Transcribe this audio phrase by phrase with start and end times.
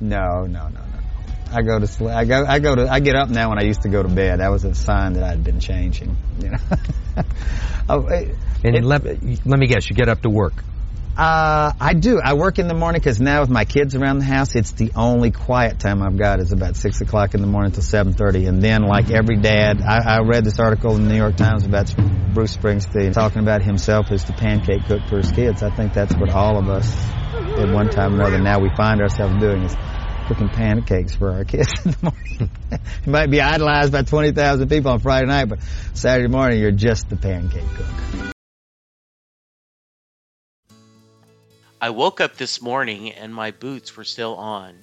[0.00, 0.82] No, no, no, no.
[1.50, 2.10] I go to sleep.
[2.10, 2.44] I go.
[2.46, 2.88] I go to.
[2.88, 4.40] I get up now when I used to go to bed.
[4.40, 6.16] That was a sign that I'd been changing.
[6.40, 6.58] You know.
[7.88, 10.52] oh, it, And it- let, let me guess, you get up to work.
[11.16, 12.20] uh, I do.
[12.22, 14.92] I work in the morning because now with my kids around the house, it's the
[14.94, 18.44] only quiet time I've got is about six o'clock in the morning till seven thirty,
[18.46, 21.64] and then like every dad, I, I read this article in the New York Times
[21.64, 21.92] about
[22.34, 25.62] Bruce Springsteen talking about himself as the pancake cook for his kids.
[25.62, 26.86] I think that's what all of us,
[27.58, 29.76] at one time or another, now we find ourselves doing is
[30.26, 32.50] cooking pancakes for our kids in the morning.
[33.06, 35.60] you might be idolized by twenty thousand people on Friday night, but
[35.94, 38.34] Saturday morning you're just the pancake cook.
[41.80, 44.74] I woke up this morning and my boots were still on,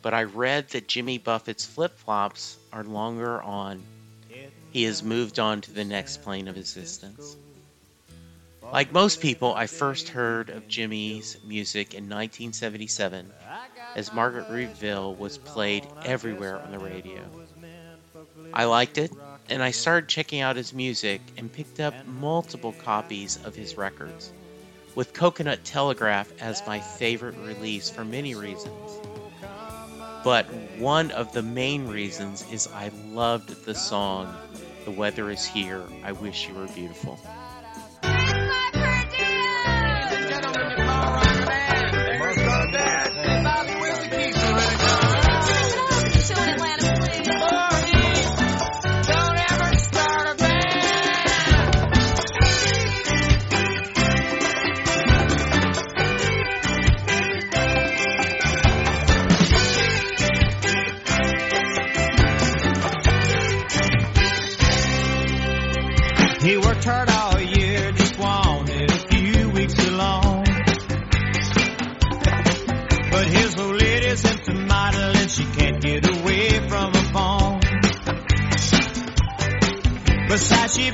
[0.00, 3.82] but I read that Jimmy Buffett's flip flops are longer on.
[4.70, 7.36] He has moved on to the next plane of existence.
[8.72, 13.32] Like most people, I first heard of Jimmy's music in 1977
[13.94, 17.20] as Margaritaville was played everywhere on the radio.
[18.52, 19.12] I liked it,
[19.48, 24.32] and I started checking out his music and picked up multiple copies of his records
[24.94, 29.00] with Coconut Telegraph as my favorite release for many reasons.
[30.22, 30.46] But
[30.78, 34.34] one of the main reasons is I loved the song
[34.84, 37.18] The Weather Is Here, I Wish You Were Beautiful.
[80.84, 80.90] She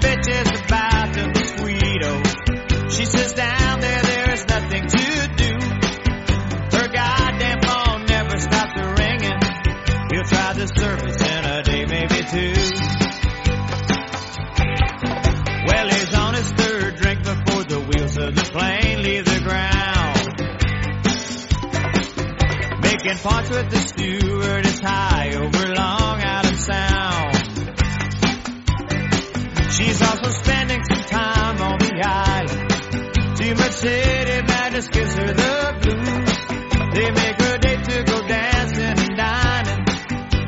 [34.88, 36.50] gives her the blues.
[36.94, 39.84] They make her date to go dancing and dining.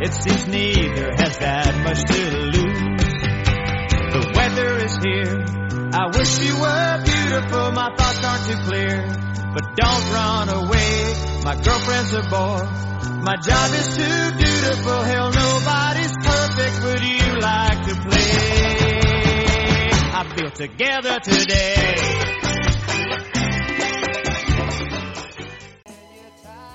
[0.00, 2.20] It seems neither has that much to
[2.54, 3.12] lose.
[4.12, 5.44] The weather is here.
[5.92, 7.72] I wish you were beautiful.
[7.72, 9.04] My thoughts aren't too clear.
[9.54, 11.15] But don't run away.
[11.44, 12.65] My girlfriend's a bore.
[13.22, 15.03] My job is too beautiful.
[15.03, 16.82] Hell, nobody's perfect.
[16.84, 18.32] Would you like to play?
[20.15, 22.41] I built together today.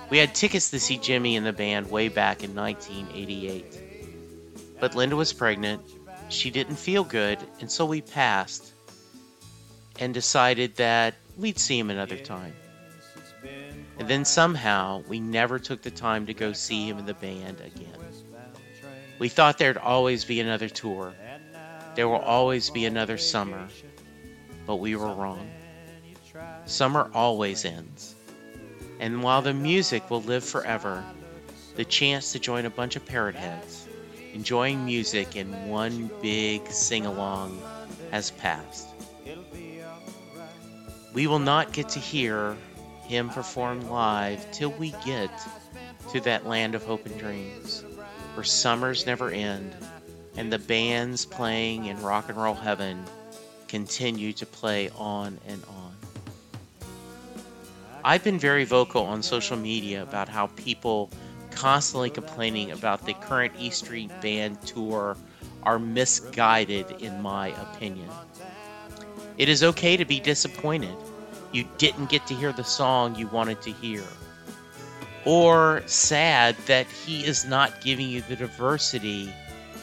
[0.10, 4.80] We had tickets to see Jimmy and the band way back in 1988.
[4.80, 5.82] But Linda was pregnant,
[6.30, 8.74] she didn't feel good, and so we passed
[10.00, 12.54] and decided that we'd see him another time.
[14.00, 17.62] And then somehow we never took the time to go see him and the band
[17.62, 17.98] again.
[19.20, 21.14] We thought there'd always be another tour.
[21.96, 23.68] There will always be another summer.
[24.68, 25.50] But we were wrong.
[26.66, 28.17] Summer always ends.
[29.00, 31.04] And while the music will live forever,
[31.76, 33.88] the chance to join a bunch of parrot heads,
[34.34, 37.62] enjoying music in one big sing along,
[38.12, 38.88] has passed.
[41.14, 42.58] We will not get to hear
[43.04, 45.32] him perform live till we get
[46.12, 47.84] to that land of hope and dreams,
[48.36, 49.76] where summers never end
[50.38, 53.04] and the bands playing in rock and roll heaven
[53.68, 55.87] continue to play on and on.
[58.04, 61.10] I've been very vocal on social media about how people
[61.52, 65.18] constantly complaining about the current E Street Band tour
[65.64, 68.10] are misguided, in my opinion.
[69.38, 70.96] It is okay to be disappointed
[71.52, 74.04] you didn't get to hear the song you wanted to hear,
[75.26, 79.34] or sad that he is not giving you the diversity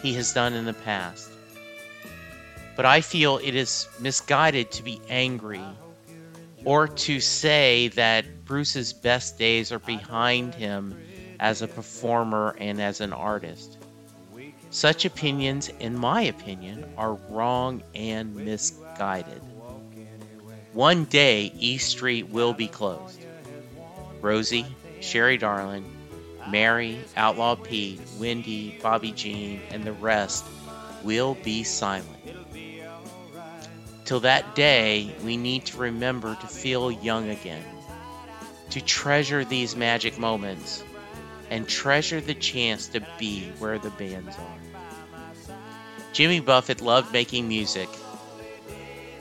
[0.03, 1.31] he has done in the past.
[2.77, 5.63] But I feel it is misguided to be angry
[6.65, 10.99] or to say that Bruce's best days are behind him
[11.41, 13.79] as a performer and as an artist.
[14.71, 19.41] Such opinions, in my opinion, are wrong and misguided.
[20.73, 23.25] One day, East Street will be closed.
[24.21, 24.67] Rosie,
[25.01, 25.85] Sherry Darlin,
[26.51, 30.45] Mary, Outlaw Pete, Wendy, Bobby Jean, and the rest
[31.05, 32.09] will be silent.
[34.05, 37.65] Till that day, we need to remember to feel young again,
[38.71, 40.85] to treasure these magic moments,
[41.51, 45.55] and treasure the chance to be where the bands are.
[46.13, 47.89] Jimmy Buffett loved making music.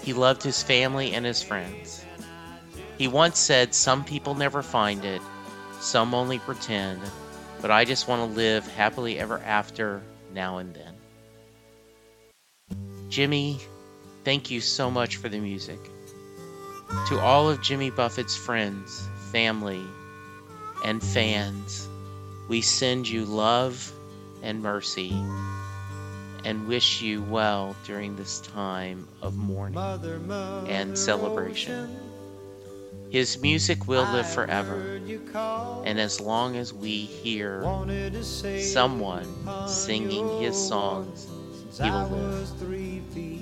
[0.04, 2.04] He loved his family and his friends.
[2.98, 5.22] He once said, Some people never find it,
[5.80, 7.02] some only pretend,
[7.62, 10.02] but I just want to live happily ever after
[10.34, 10.94] now and then.
[13.10, 13.60] Jimmy,
[14.24, 15.80] thank you so much for the music.
[17.10, 19.84] To all of Jimmy Buffett's friends, family,
[20.86, 21.88] and fans,
[22.48, 23.92] we send you love
[24.42, 25.14] and mercy
[26.46, 29.80] and wish you well during this time of mourning
[30.68, 31.98] and celebration.
[33.10, 35.00] His music will live forever,
[35.86, 37.64] and as long as we hear
[38.60, 39.28] someone
[39.68, 41.28] singing his songs,
[41.82, 43.33] he will live.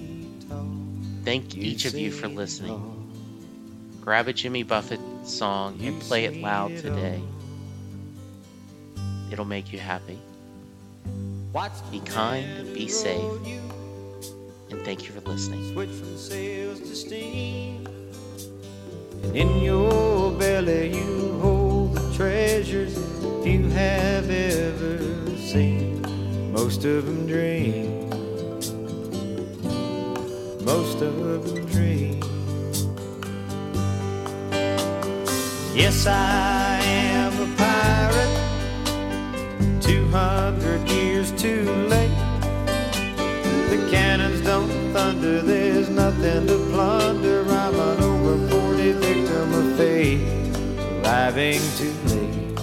[1.23, 2.79] Thank each of you for listening.
[4.01, 7.21] Grab a Jimmy Buffett song and play it loud today.
[9.31, 10.19] It'll make you happy.
[11.91, 13.21] Be kind, be safe,
[14.69, 15.73] and thank you for listening.
[15.73, 17.85] Switch from sails to steam.
[19.23, 22.97] And in your belly you hold the treasures
[23.45, 26.01] you have ever seen.
[26.53, 28.00] Most of them dream.
[35.73, 38.37] Yes, I am a pirate.
[39.81, 42.15] Two hundred years too late.
[43.71, 47.45] The cannons don't thunder, there's nothing to plunder.
[47.49, 50.21] I'm an over 40 victim of fate,
[51.03, 52.59] arriving too late.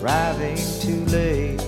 [0.00, 1.67] Arriving too late.